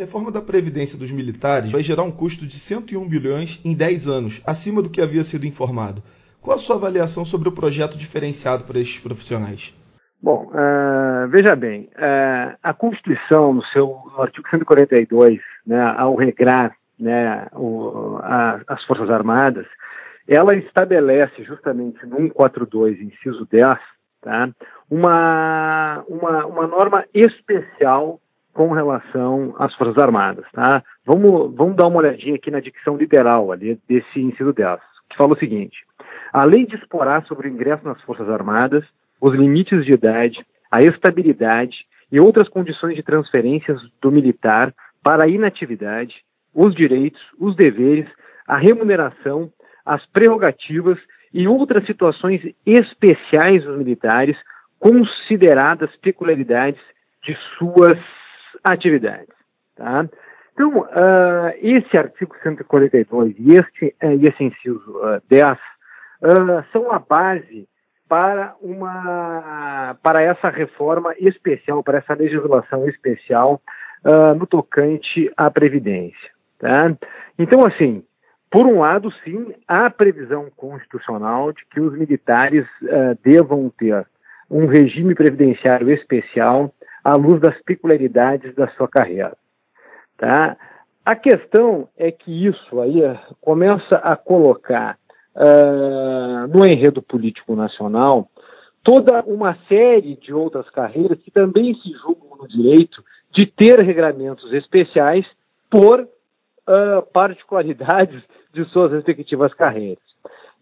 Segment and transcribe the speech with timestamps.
[0.00, 4.42] reforma da Previdência dos militares vai gerar um custo de 101 bilhões em 10 anos,
[4.46, 6.02] acima do que havia sido informado.
[6.40, 9.74] Qual a sua avaliação sobre o projeto diferenciado para estes profissionais?
[10.22, 13.86] Bom, uh, veja bem, uh, a Constituição, no seu
[14.16, 19.66] no artigo 142, né, ao regrar né, o, a, as Forças Armadas,
[20.26, 23.78] ela estabelece justamente no 142, inciso 10,
[24.22, 24.48] tá,
[24.90, 28.20] uma, uma, uma norma especial
[28.52, 30.44] com relação às Forças Armadas.
[30.52, 30.82] Tá?
[31.04, 35.34] Vamos, vamos dar uma olhadinha aqui na dicção literal ali desse inciso 10, que fala
[35.34, 35.78] o seguinte:
[36.32, 38.84] a lei disporá sobre o ingresso nas Forças Armadas,
[39.20, 41.76] os limites de idade, a estabilidade
[42.10, 46.14] e outras condições de transferências do militar para a inatividade,
[46.54, 48.08] os direitos, os deveres,
[48.46, 49.50] a remuneração,
[49.84, 50.98] as prerrogativas
[51.32, 54.36] e outras situações especiais dos militares,
[54.78, 56.80] consideradas peculiaridades
[57.22, 57.98] de suas
[58.64, 59.34] atividades.
[59.76, 60.08] Tá?
[60.52, 65.58] Então, uh, esse artigo 142 e este, uh, esse inciso uh, 10 uh,
[66.70, 67.66] são a base
[68.06, 73.62] para uma para essa reforma especial, para essa legislação especial
[74.36, 76.30] no tocante à previdência.
[76.58, 76.92] Tá?
[77.38, 78.02] Então, assim,
[78.50, 82.66] por um lado, sim, há previsão constitucional de que os militares
[83.22, 84.04] devam ter
[84.50, 86.72] um regime previdenciário especial
[87.04, 89.36] à luz das peculiaridades da sua carreira.
[90.18, 90.56] Tá?
[91.04, 93.00] A questão é que isso aí
[93.40, 94.98] começa a colocar
[95.34, 98.28] uh, no enredo político nacional
[98.82, 104.52] toda uma série de outras carreiras que também se julgam no direito de ter regramentos
[104.52, 105.26] especiais
[105.70, 110.02] por uh, particularidades de suas respectivas carreiras.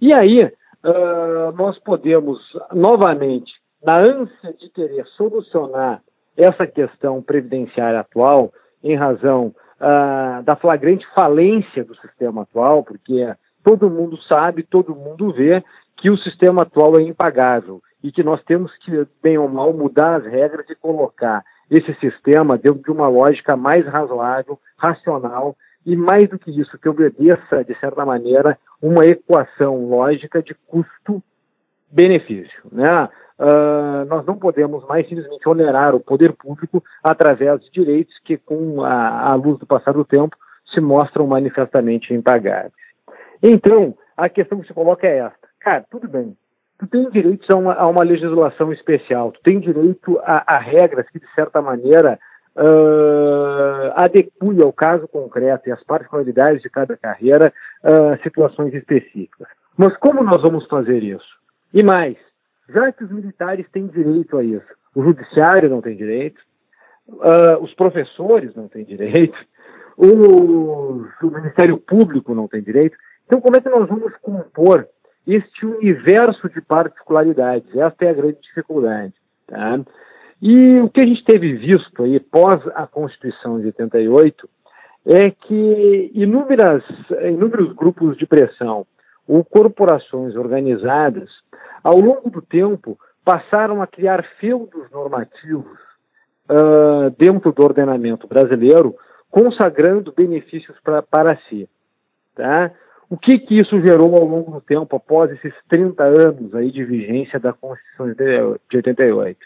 [0.00, 2.39] E aí, uh, nós podemos,
[2.72, 6.03] novamente, na ânsia de querer solucionar
[6.37, 8.53] essa questão previdenciária atual,
[8.83, 13.34] em razão uh, da flagrante falência do sistema atual, porque
[13.65, 15.62] todo mundo sabe, todo mundo vê
[15.97, 20.17] que o sistema atual é impagável e que nós temos que, bem ou mal, mudar
[20.17, 26.28] as regras e colocar esse sistema dentro de uma lógica mais razoável, racional e, mais
[26.28, 32.62] do que isso, que obedeça, de certa maneira, uma equação lógica de custo-benefício.
[32.71, 33.09] Né?
[33.38, 38.82] Uh, nós não podemos mais simplesmente onerar o poder público através de direitos que, com
[38.82, 40.37] a, a luz do passar do tempo,
[40.75, 42.72] se mostram manifestamente impagáveis.
[43.43, 45.49] Então, a questão que se coloca é esta.
[45.60, 46.37] Cara, tudo bem.
[46.78, 51.09] Tu tem direito a uma, a uma legislação especial, tu tem direito a, a regras
[51.10, 52.19] que, de certa maneira,
[52.56, 57.53] uh, adequem ao caso concreto e às particularidades de cada carreira
[57.84, 59.49] uh, situações específicas.
[59.76, 61.38] Mas como nós vamos fazer isso?
[61.72, 62.16] E mais,
[62.69, 66.41] já que os militares têm direito a isso, o judiciário não tem direito,
[67.09, 69.39] uh, os professores não têm direito,
[69.97, 72.97] o, o Ministério Público não tem direito,
[73.29, 74.89] então, como é que nós vamos compor
[75.27, 77.69] este universo de particularidades?
[77.77, 79.12] Esta é a grande dificuldade.
[79.47, 79.79] Tá?
[80.41, 84.49] E o que a gente teve visto aí pós a Constituição de 88
[85.05, 86.83] é que inúmeras,
[87.27, 88.87] inúmeros grupos de pressão
[89.28, 91.28] ou corporações organizadas,
[91.84, 95.78] ao longo do tempo, passaram a criar feudos normativos
[96.50, 98.97] uh, dentro do ordenamento brasileiro,
[99.31, 101.69] consagrando benefícios pra, para si.
[102.34, 102.72] Tá?
[103.11, 106.84] O que, que isso gerou ao longo do tempo, após esses 30 anos aí de
[106.84, 109.38] vigência da Constituição de 88?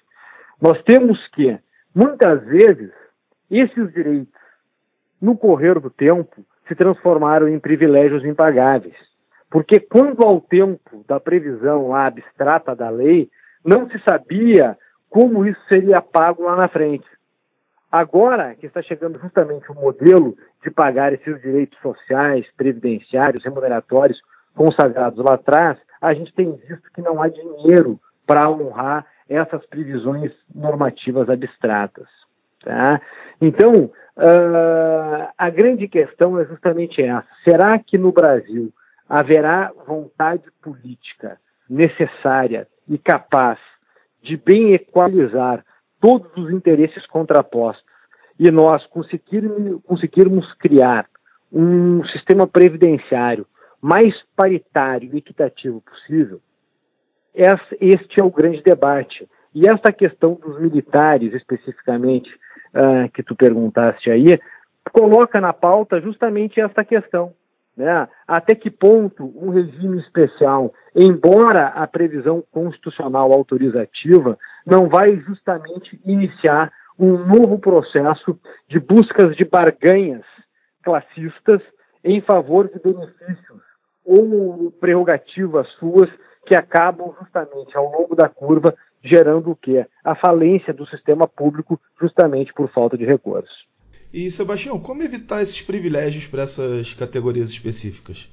[0.61, 1.59] Nós temos que,
[1.93, 2.93] muitas vezes,
[3.51, 4.33] esses direitos,
[5.21, 9.12] no correr do tempo, se transformaram em privilégios impagáveis.
[9.53, 13.31] Porque quando ao tempo da previsão lá abstrata da lei,
[13.63, 14.79] não se sabia
[15.11, 17.07] como isso seria pago lá na frente.
[17.91, 24.19] Agora que está chegando justamente o modelo de pagar esses direitos sociais, previdenciários, remuneratórios
[24.55, 30.33] consagrados lá atrás, a gente tem visto que não há dinheiro para honrar essas previsões
[30.55, 32.09] normativas abstratas.
[32.65, 33.03] Tá?
[33.39, 38.73] Então, uh, a grande questão é justamente essa: será que no Brasil
[39.13, 41.39] haverá vontade política
[41.69, 43.59] necessária e capaz
[44.23, 45.63] de bem equalizar
[46.01, 47.85] todos os interesses contrapostos
[48.39, 51.07] e nós conseguirmos, conseguirmos criar
[51.53, 53.47] um sistema previdenciário
[53.83, 56.41] mais paritário e equitativo possível,
[57.35, 59.29] este é o grande debate.
[59.55, 62.31] E esta questão dos militares, especificamente,
[62.75, 64.41] uh, que tu perguntaste aí,
[64.91, 67.35] coloca na pauta justamente esta questão.
[67.77, 68.09] Né?
[68.27, 76.71] Até que ponto um regime especial, embora a previsão constitucional autorizativa, não vai justamente iniciar
[76.99, 78.39] um novo processo
[78.69, 80.25] de buscas de barganhas
[80.83, 81.63] classistas
[82.05, 83.63] em favor de benefícios
[84.05, 86.11] ou prerrogativas suas
[86.47, 89.87] que acabam justamente ao longo da curva gerando o quê?
[90.05, 93.72] A falência do sistema público justamente por falta de recursos.
[94.13, 98.31] E Sebastião, como evitar esses privilégios para essas categorias específicas?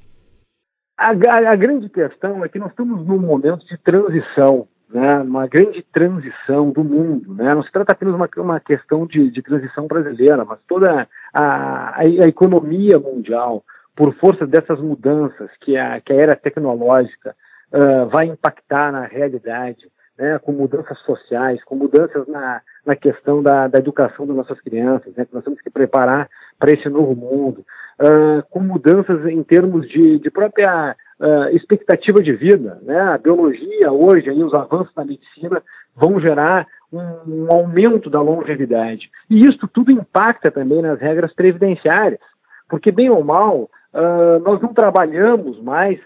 [0.97, 5.19] A, a, a, grande questão é que nós estamos num momento de transição, né?
[5.19, 7.33] uma grande transição do mundo.
[7.33, 7.55] Né?
[7.55, 12.01] Não se trata apenas de uma, uma questão de, de, transição brasileira, mas toda a,
[12.01, 13.63] a, economia mundial,
[13.95, 17.33] por força dessas mudanças que a, que a era tecnológica
[17.71, 19.89] uh, vai impactar na realidade,
[20.19, 25.15] né, com mudanças sociais, com mudanças na, na questão da, da educação das nossas crianças,
[25.15, 26.29] né, que nós temos que preparar
[26.59, 27.65] para esse novo mundo,
[28.01, 32.79] uh, com mudanças em termos de, de própria uh, expectativa de vida.
[32.81, 35.63] Né, a biologia hoje, aí, os avanços da medicina
[35.95, 39.09] vão gerar um, um aumento da longevidade.
[39.29, 42.19] E isso tudo impacta também nas regras previdenciárias,
[42.67, 45.97] porque, bem ou mal, uh, nós não trabalhamos mais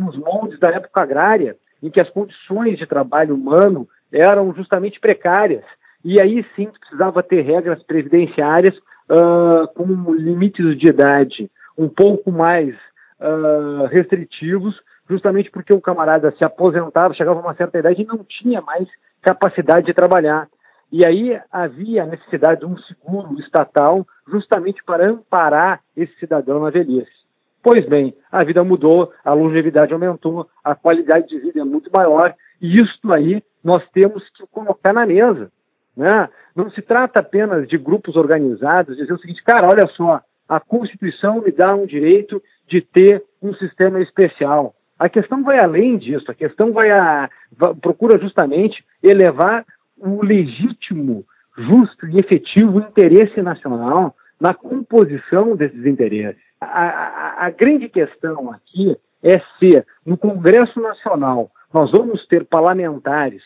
[0.00, 1.54] nos moldes da época agrária,
[1.86, 5.64] em que as condições de trabalho humano eram justamente precárias.
[6.04, 12.74] E aí sim precisava ter regras previdenciárias uh, com limites de idade um pouco mais
[13.20, 14.74] uh, restritivos,
[15.08, 18.88] justamente porque o camarada se aposentava, chegava a uma certa idade e não tinha mais
[19.22, 20.48] capacidade de trabalhar.
[20.90, 26.70] E aí havia a necessidade de um seguro estatal justamente para amparar esse cidadão na
[26.70, 27.25] velhice.
[27.68, 32.32] Pois bem, a vida mudou, a longevidade aumentou, a qualidade de vida é muito maior,
[32.62, 35.50] e isso aí nós temos que colocar na mesa.
[35.96, 36.28] Né?
[36.54, 41.42] Não se trata apenas de grupos organizados, dizer o seguinte, cara, olha só, a Constituição
[41.42, 44.72] me dá um direito de ter um sistema especial.
[44.96, 49.66] A questão vai além disso, a questão vai a, vai, procura justamente elevar
[49.98, 51.24] o legítimo,
[51.58, 59.38] justo e efetivo interesse nacional na composição desses interesses a, a, grande questão aqui é
[59.58, 63.42] se no Congresso Nacional nós vamos ter parlamentares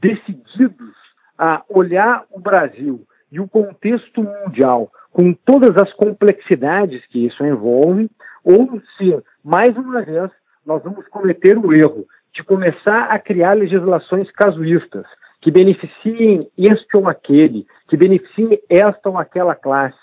[0.00, 0.94] decididos
[1.38, 8.10] a olhar o Brasil e o contexto mundial com todas as complexidades que isso envolve,
[8.44, 10.30] ou se, mais uma vez,
[10.64, 15.06] nós vamos cometer o erro de começar a criar legislações casuístas
[15.40, 19.96] que beneficiem este ou aquele, que beneficiem esta ou aquela classe,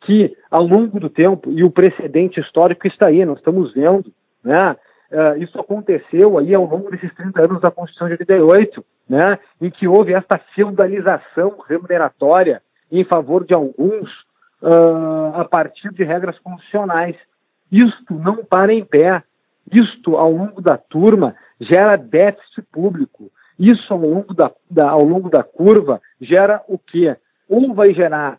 [0.00, 4.12] que, ao longo do tempo, e o precedente histórico está aí, nós estamos vendo,
[4.42, 4.76] né?
[5.10, 9.38] Uh, isso aconteceu aí ao longo desses 30 anos da Constituição de 88, né?
[9.60, 14.08] Em que houve esta feudalização remuneratória em favor de alguns
[14.62, 17.16] uh, a partir de regras constitucionais.
[17.70, 19.22] Isto não para em pé.
[19.72, 23.30] Isto, ao longo da turma, gera déficit público.
[23.58, 27.16] Isso, ao longo da, da, ao longo da curva, gera o quê?
[27.48, 28.38] Ou vai gerar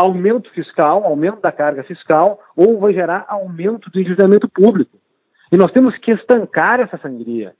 [0.00, 4.98] aumento fiscal, aumento da carga fiscal, ou vai gerar aumento do endividamento público.
[5.52, 7.54] E nós temos que estancar essa sangria.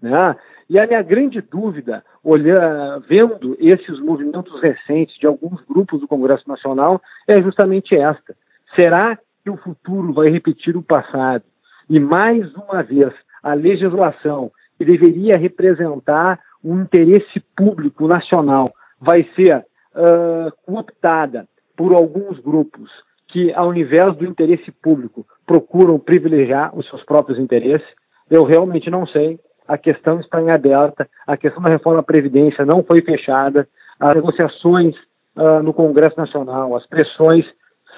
[0.00, 0.36] Né?
[0.70, 6.48] E a minha grande dúvida, olhando, vendo esses movimentos recentes de alguns grupos do Congresso
[6.48, 8.34] Nacional, é justamente esta.
[8.76, 11.44] Será que o futuro vai repetir o passado?
[11.90, 13.12] E mais uma vez,
[13.42, 21.46] a legislação que deveria representar o interesse público nacional vai ser uh, cooptada
[21.82, 22.88] por alguns grupos
[23.26, 27.88] que, ao invés do interesse público, procuram privilegiar os seus próprios interesses,
[28.30, 29.40] eu realmente não sei.
[29.66, 33.66] A questão está em aberta, a questão da reforma da Previdência não foi fechada,
[33.98, 34.94] as negociações
[35.34, 37.44] uh, no Congresso Nacional, as pressões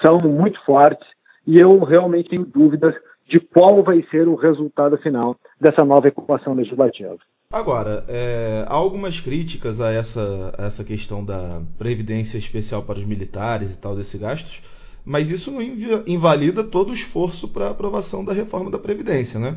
[0.03, 1.07] são muito fortes
[1.45, 2.95] e eu realmente tenho dúvidas
[3.29, 7.19] de qual vai ser o resultado final dessa nova equação legislativa.
[7.55, 13.05] Agora, é, há algumas críticas a essa, a essa questão da previdência especial para os
[13.05, 14.61] militares e tal, desses gastos,
[15.05, 15.61] mas isso não
[16.05, 19.55] invalida todo o esforço para a aprovação da reforma da Previdência, né?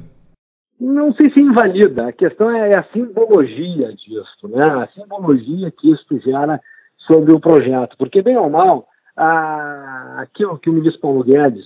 [0.80, 4.62] Não sei se invalida, a questão é a simbologia disso, né?
[4.62, 6.60] A simbologia que isso gera
[6.98, 8.86] sobre o projeto, porque bem ou mal,
[9.16, 11.64] a, aquilo que o ministro Paulo Guedes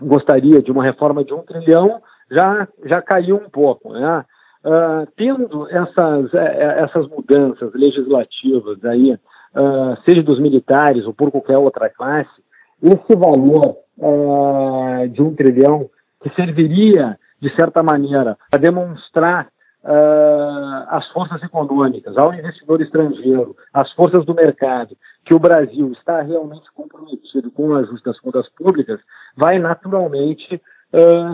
[0.00, 4.24] gostaria de uma reforma de um trilhão já, já caiu um pouco, né?
[4.62, 11.30] Uh, tendo essas, é, é, essas mudanças legislativas aí, uh, seja dos militares ou por
[11.30, 12.28] qualquer outra classe,
[12.82, 15.88] esse valor uh, de um trilhão
[16.22, 19.48] que serviria, de certa maneira, a demonstrar
[20.88, 26.70] as forças econômicas, ao investidor estrangeiro, às forças do mercado, que o Brasil está realmente
[26.74, 29.00] comprometido com o ajuste das contas públicas,
[29.34, 30.60] vai naturalmente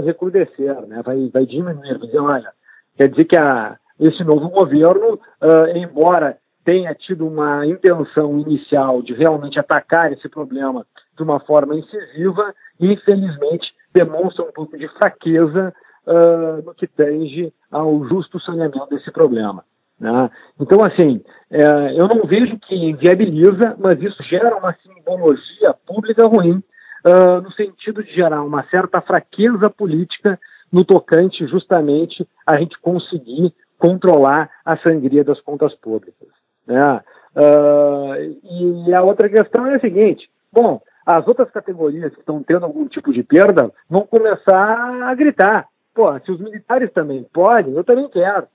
[0.05, 1.03] recrudescer, né?
[1.05, 2.53] vai, vai diminuir, vai dizer, olha,
[2.97, 9.15] Quer dizer que a, esse novo governo, uh, embora tenha tido uma intenção inicial de
[9.15, 10.85] realmente atacar esse problema
[11.17, 15.75] de uma forma incisiva infelizmente, demonstra um pouco de fraqueza
[16.07, 19.65] uh, no que tange ao justo saneamento desse problema.
[19.99, 20.31] Né?
[20.61, 26.63] Então, assim, é, eu não vejo que viabiliza, mas isso gera uma simbologia pública ruim,
[27.07, 30.39] uh, no sentido de gerar uma certa fraqueza política
[30.73, 36.29] no tocante justamente a gente conseguir controlar a sangria das contas públicas.
[36.67, 37.01] Né?
[37.37, 42.65] Uh, e a outra questão é a seguinte: bom, as outras categorias que estão tendo
[42.65, 45.69] algum tipo de perda vão começar a gritar.
[45.95, 48.49] Pô, se os militares também podem, eu também quero.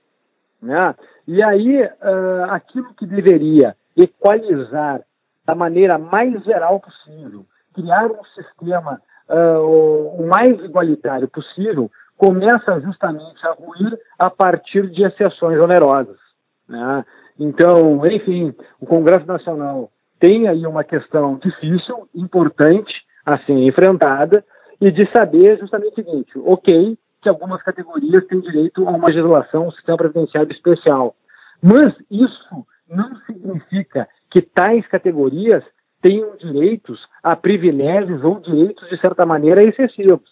[0.60, 0.94] Né?
[1.26, 5.00] E aí, uh, aquilo que deveria equalizar
[5.44, 13.46] da maneira mais geral possível, criar um sistema uh, o mais igualitário possível, começa justamente
[13.46, 16.18] a ruir a partir de exceções onerosas.
[16.68, 17.04] Né?
[17.38, 22.94] Então, enfim, o Congresso Nacional tem aí uma questão difícil, importante
[23.26, 24.44] a ser enfrentada,
[24.80, 29.68] e de saber justamente o seguinte: ok, que algumas categorias têm direito a uma legislação,
[29.68, 31.14] um sistema previdenciário especial.
[31.62, 35.62] Mas isso não significa que tais categorias
[36.02, 40.30] tenham direitos a privilégios ou direitos, de certa maneira, excessivos.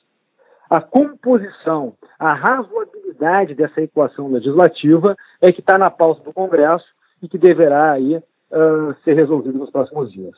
[0.68, 6.86] A composição, a razoabilidade dessa equação legislativa é que está na pauta do Congresso
[7.22, 10.36] e que deverá aí, uh, ser resolvido nos próximos dias.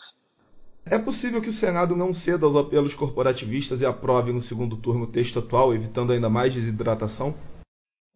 [0.85, 5.05] É possível que o Senado não ceda aos apelos corporativistas e aprove no segundo turno
[5.05, 7.35] o texto atual, evitando ainda mais desidratação?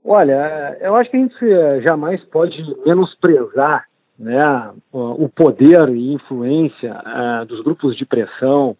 [0.04, 3.86] Olha, eu acho que a gente jamais pode menosprezar
[4.18, 8.76] né, o poder e influência uh, dos grupos de pressão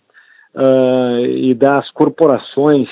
[0.55, 2.89] uh, e das corporações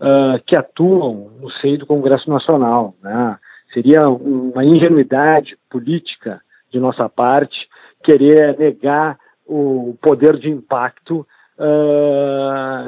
[0.00, 2.94] uh, que atuam no seio do Congresso Nacional.
[3.02, 3.38] Né?
[3.72, 6.40] Seria uma ingenuidade política
[6.72, 7.68] de nossa parte
[8.02, 11.26] querer negar o poder de impacto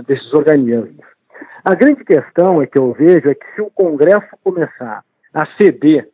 [0.07, 1.07] desses organismos.
[1.65, 5.03] A grande questão é que eu vejo é que se o Congresso começar
[5.33, 6.11] a ceder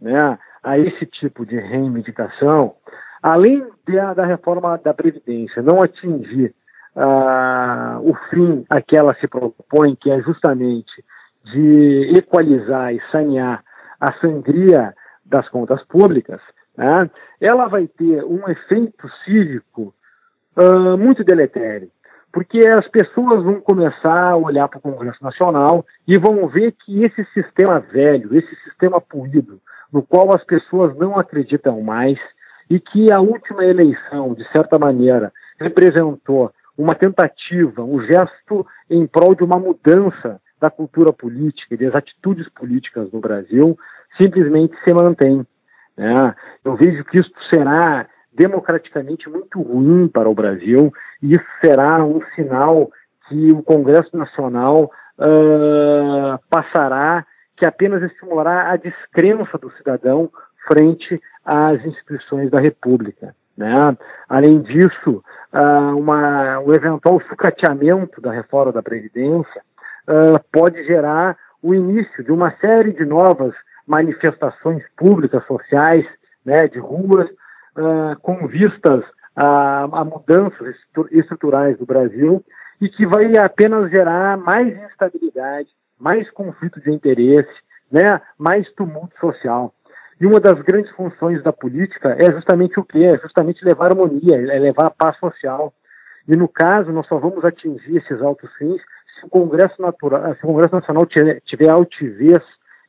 [0.00, 2.74] né, a esse tipo de reivindicação,
[3.22, 6.54] além de, da reforma da Previdência não atingir
[6.96, 11.04] uh, o fim a que ela se propõe, que é justamente
[11.44, 13.62] de equalizar e sanear
[14.00, 14.94] a sangria
[15.24, 16.40] das contas públicas,
[16.76, 19.94] né, ela vai ter um efeito cívico
[20.56, 21.90] uh, muito deletério,
[22.32, 27.04] porque as pessoas vão começar a olhar para o Congresso Nacional e vão ver que
[27.04, 29.60] esse sistema velho, esse sistema poluído,
[29.94, 32.18] no qual as pessoas não acreditam mais,
[32.68, 39.36] e que a última eleição, de certa maneira, representou uma tentativa, um gesto em prol
[39.36, 43.78] de uma mudança da cultura política e das atitudes políticas no Brasil,
[44.20, 45.46] simplesmente se mantém.
[45.96, 46.34] Né?
[46.64, 52.20] Eu vejo que isso será democraticamente muito ruim para o Brasil e isso será um
[52.34, 52.90] sinal
[53.28, 57.24] que o Congresso Nacional uh, passará
[57.56, 60.30] que apenas estimulará a descrença do cidadão
[60.66, 63.34] frente às instituições da República.
[63.56, 63.76] Né?
[64.28, 69.62] Além disso, uh, uma, o eventual sucateamento da reforma da Previdência
[70.08, 73.54] uh, pode gerar o início de uma série de novas
[73.86, 76.04] manifestações públicas, sociais,
[76.44, 79.04] né, de ruas, uh, com vistas
[79.36, 80.76] a, a, mudanças
[81.10, 82.44] estruturais do Brasil
[82.80, 85.68] e que vai apenas gerar mais instabilidade,
[86.04, 87.50] mais conflito de interesse,
[87.90, 89.72] né, mais tumulto social.
[90.20, 93.04] E uma das grandes funções da política é justamente o quê?
[93.04, 95.72] É justamente levar harmonia, é levar a paz social.
[96.28, 98.82] E no caso, nós só vamos atingir esses altos fins
[99.18, 102.42] se o Congresso, Natural, se o Congresso Nacional tiver, altivez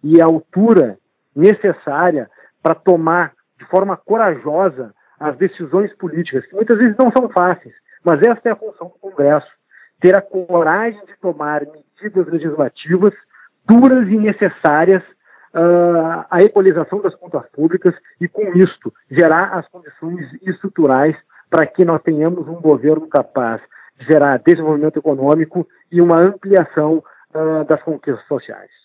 [0.04, 0.98] e a altura
[1.34, 2.30] necessária
[2.62, 8.22] para tomar de forma corajosa as decisões políticas, que muitas vezes não são fáceis, mas
[8.22, 9.48] essa é a função do Congresso,
[10.00, 13.14] ter a coragem de tomar medidas legislativas
[13.68, 15.02] duras e necessárias
[15.54, 21.16] uh, à equalização das contas públicas e, com isto, gerar as condições estruturais
[21.50, 23.62] para que nós tenhamos um governo capaz
[23.98, 28.85] de gerar desenvolvimento econômico e uma ampliação uh, das conquistas sociais.